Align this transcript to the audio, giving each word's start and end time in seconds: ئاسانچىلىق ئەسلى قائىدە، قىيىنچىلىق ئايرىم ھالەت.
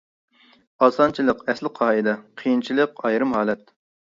ئاسانچىلىق 0.85 1.43
ئەسلى 1.53 1.71
قائىدە، 1.81 2.17
قىيىنچىلىق 2.43 3.05
ئايرىم 3.05 3.39
ھالەت. 3.41 3.65